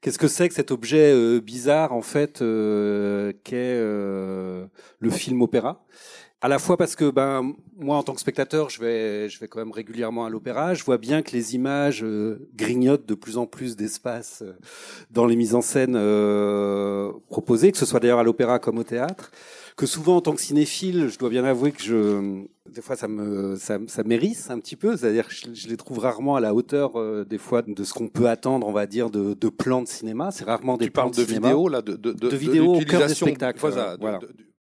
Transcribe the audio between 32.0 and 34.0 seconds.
de, de vidéo au cœur des spectacles voilà,